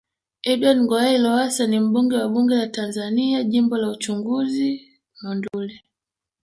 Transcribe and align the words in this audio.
Edward 0.51 0.79
Ngoyai 0.81 1.17
Lowass 1.23 1.55
ni 1.67 1.79
mbunge 1.79 2.15
wa 2.17 2.27
Bunge 2.29 2.55
la 2.55 2.67
Tanzania 2.67 3.43
Jimbo 3.43 3.77
la 3.77 3.89
uchaguzi 3.89 4.69
Monduli 5.21 5.81